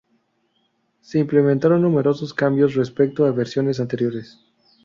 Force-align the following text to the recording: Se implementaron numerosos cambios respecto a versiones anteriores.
Se 1.01 1.19
implementaron 1.19 1.83
numerosos 1.83 2.33
cambios 2.33 2.73
respecto 2.73 3.23
a 3.27 3.31
versiones 3.31 3.79
anteriores. 3.79 4.39